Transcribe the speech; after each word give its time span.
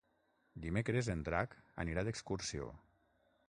Dimecres 0.63 1.11
en 1.15 1.21
Drac 1.29 1.55
anirà 1.87 2.07
d'excursió. 2.11 2.75